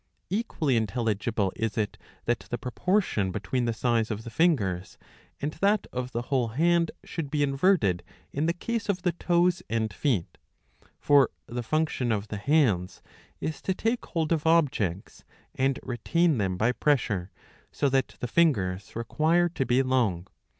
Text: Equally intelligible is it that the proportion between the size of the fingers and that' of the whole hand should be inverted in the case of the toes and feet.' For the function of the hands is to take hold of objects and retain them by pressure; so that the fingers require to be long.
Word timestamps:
Equally 0.31 0.77
intelligible 0.77 1.53
is 1.55 1.77
it 1.77 1.95
that 2.25 2.39
the 2.49 2.57
proportion 2.57 3.31
between 3.31 3.65
the 3.65 3.71
size 3.71 4.09
of 4.09 4.23
the 4.23 4.31
fingers 4.31 4.97
and 5.39 5.51
that' 5.61 5.85
of 5.93 6.11
the 6.11 6.23
whole 6.23 6.47
hand 6.47 6.89
should 7.05 7.29
be 7.29 7.43
inverted 7.43 8.01
in 8.31 8.47
the 8.47 8.53
case 8.53 8.89
of 8.89 9.03
the 9.03 9.11
toes 9.11 9.61
and 9.69 9.93
feet.' 9.93 10.39
For 11.07 11.29
the 11.45 11.61
function 11.61 12.11
of 12.11 12.29
the 12.29 12.37
hands 12.37 13.03
is 13.39 13.61
to 13.61 13.75
take 13.75 14.03
hold 14.03 14.31
of 14.31 14.47
objects 14.47 15.23
and 15.53 15.79
retain 15.83 16.39
them 16.39 16.57
by 16.57 16.71
pressure; 16.71 17.29
so 17.71 17.87
that 17.89 18.15
the 18.21 18.27
fingers 18.27 18.95
require 18.95 19.49
to 19.49 19.67
be 19.67 19.83
long. 19.83 20.25